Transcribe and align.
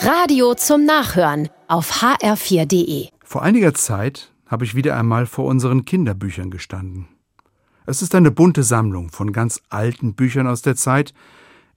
Radio 0.00 0.54
zum 0.54 0.84
Nachhören 0.84 1.48
auf 1.66 1.90
hr4.de. 1.90 3.08
Vor 3.24 3.42
einiger 3.42 3.74
Zeit 3.74 4.32
habe 4.46 4.64
ich 4.64 4.76
wieder 4.76 4.96
einmal 4.96 5.26
vor 5.26 5.46
unseren 5.46 5.84
Kinderbüchern 5.84 6.52
gestanden. 6.52 7.08
Es 7.84 8.00
ist 8.00 8.14
eine 8.14 8.30
bunte 8.30 8.62
Sammlung 8.62 9.10
von 9.10 9.32
ganz 9.32 9.60
alten 9.70 10.14
Büchern 10.14 10.46
aus 10.46 10.62
der 10.62 10.76
Zeit, 10.76 11.14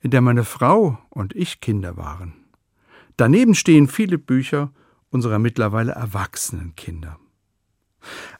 in 0.02 0.12
der 0.12 0.22
meine 0.22 0.44
Frau 0.44 1.00
und 1.10 1.36
ich 1.36 1.62
Kinder 1.62 1.98
waren. 1.98 2.34
Daneben 3.18 3.56
stehen 3.56 3.88
viele 3.88 4.20
Bücher 4.20 4.72
unserer 5.10 5.40
mittlerweile 5.40 5.94
erwachsenen 5.94 6.76
Kinder. 6.76 7.18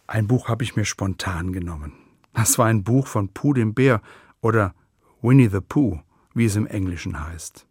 Ein 0.06 0.28
Buch 0.28 0.48
habe 0.48 0.64
ich 0.64 0.76
mir 0.76 0.86
spontan 0.86 1.54
genommen. 1.54 1.94
Das 2.34 2.60
war 2.60 2.68
ein 2.68 2.84
Buch 2.84 3.08
von 3.08 3.30
Pooh 3.30 3.54
dem 3.54 3.74
Bär 3.74 4.02
oder 4.42 4.76
Winnie 5.24 5.50
the 5.50 5.60
Pooh, 5.60 6.02
wie 6.36 6.46
es 6.46 6.56
im 6.56 6.68
Englischen 6.68 7.20
heißt. 7.20 7.66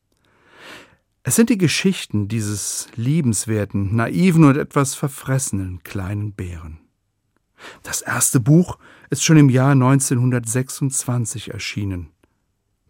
Es 1.22 1.36
sind 1.36 1.50
die 1.50 1.58
Geschichten 1.58 2.28
dieses 2.28 2.88
liebenswerten, 2.96 3.94
naiven 3.94 4.44
und 4.44 4.56
etwas 4.56 4.94
verfressenen 4.94 5.82
kleinen 5.82 6.32
Bären. 6.32 6.80
Das 7.82 8.00
erste 8.00 8.40
Buch 8.40 8.78
ist 9.10 9.22
schon 9.22 9.36
im 9.36 9.50
Jahr 9.50 9.72
1926 9.72 11.50
erschienen. 11.50 12.08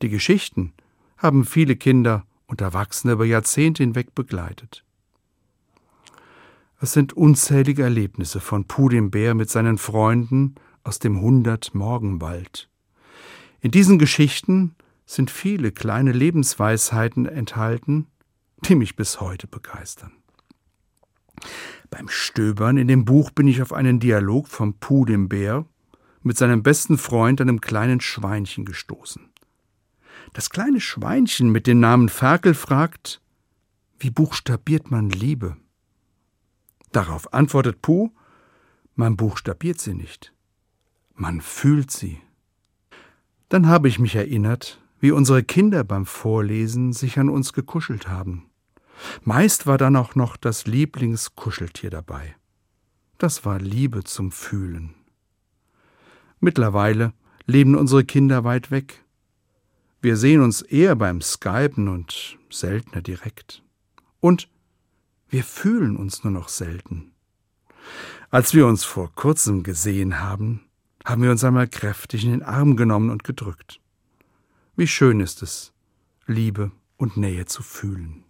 Die 0.01 0.09
Geschichten 0.09 0.73
haben 1.19 1.45
viele 1.45 1.75
Kinder 1.75 2.25
und 2.47 2.61
Erwachsene 2.61 3.15
über 3.15 3.25
Jahrzehnte 3.25 3.83
hinweg 3.83 4.15
begleitet. 4.15 4.85
Es 6.81 6.93
sind 6.93 7.13
unzählige 7.13 7.83
Erlebnisse 7.83 8.39
von 8.39 8.65
Puh 8.65 8.89
dem 8.89 9.11
Bär 9.11 9.35
mit 9.35 9.51
seinen 9.51 9.77
Freunden 9.77 10.55
aus 10.85 11.01
dem 11.01 11.21
Hundert 11.21 11.75
Morgenwald. 11.75 12.71
In 13.61 13.73
diesen 13.73 13.99
Geschichten 13.99 14.77
sind 15.05 15.33
viele 15.33 15.73
kleine 15.73 16.13
Lebensweisheiten 16.13 17.27
enthalten, 17.27 18.07
die 18.65 18.75
mich 18.75 18.97
bis 18.97 19.21
heute 19.21 19.47
begeistern. 19.47 20.13
Beim 21.91 22.09
Stöbern 22.09 22.77
in 22.77 22.89
dem 22.89 23.05
Buch 23.05 23.31
bin 23.31 23.49
ich 23.49 23.63
auf 23.63 23.73
einen 23.73 24.01
Dialog 24.01 24.49
vom 24.49 24.75
Puh 24.75 25.05
dem 25.05 25.29
Bär 25.29 25.67
mit 26.23 26.37
seinem 26.37 26.63
besten 26.63 26.99
Freund, 26.99 27.41
einem 27.41 27.61
kleinen 27.61 28.01
Schweinchen, 28.01 28.65
gestoßen. 28.65 29.31
Das 30.33 30.51
kleine 30.51 30.81
Schweinchen 30.81 31.51
mit 31.51 31.67
dem 31.67 31.81
Namen 31.81 32.09
Ferkel 32.09 32.55
fragt, 32.55 33.21
wie 33.99 34.11
buchstabiert 34.11 34.91
man 34.91 35.11
Liebe? 35.11 35.57
Darauf 36.93 37.33
antwortet 37.33 37.83
Puh, 37.83 38.11
man 38.95 39.17
buchstabiert 39.17 39.81
sie 39.81 39.95
nicht, 39.95 40.33
man 41.15 41.41
fühlt 41.41 41.91
sie. 41.91 42.21
Dann 43.49 43.67
habe 43.67 43.89
ich 43.89 43.99
mich 43.99 44.15
erinnert, 44.15 44.81
wie 45.01 45.11
unsere 45.11 45.43
Kinder 45.43 45.83
beim 45.83 46.07
Vorlesen 46.07 46.93
sich 46.93 47.19
an 47.19 47.29
uns 47.29 47.53
gekuschelt 47.53 48.09
haben. 48.09 48.50
Meist 49.23 49.67
war 49.67 49.79
dann 49.79 49.97
auch 49.97 50.15
noch 50.15 50.37
das 50.37 50.67
Lieblingskuscheltier 50.67 51.91
dabei. 51.91 52.37
Das 53.19 53.45
war 53.45 53.59
Liebe 53.59 54.05
zum 54.05 54.33
Fühlen. 54.33 54.95
Mittlerweile 56.41 57.13
leben 57.47 57.75
unsere 57.75 58.05
Kinder 58.05 58.45
weit 58.45 58.71
weg. 58.71 59.05
Wir 60.01 60.17
sehen 60.17 60.41
uns 60.41 60.63
eher 60.63 60.97
beim 60.97 61.21
Skypen 61.21 61.89
und 61.89 62.39
seltener 62.49 63.03
direkt. 63.03 63.63
Und 64.21 64.49
wir 65.29 65.45
fühlen 65.45 65.97
uns 65.97 66.25
nur 66.25 66.33
noch 66.33 66.49
selten. 66.49 67.13
Als 68.31 68.55
wir 68.55 68.67
uns 68.67 68.85
vor 68.85 69.15
kurzem 69.15 69.63
gesehen 69.63 70.21
haben, 70.21 70.63
haben 71.05 71.23
wir 71.23 71.31
uns 71.31 71.45
einmal 71.45 71.69
kräftig 71.69 72.25
in 72.25 72.31
den 72.31 72.43
Arm 72.43 72.77
genommen 72.77 73.11
und 73.11 73.25
gedrückt. 73.25 73.81
Wie 74.77 74.87
schön 74.87 75.21
ist 75.21 75.43
es, 75.43 75.73
Liebe 76.27 76.71
und 76.97 77.17
Nähe 77.17 77.47
zu 77.47 77.63
fühlen. 77.63 78.25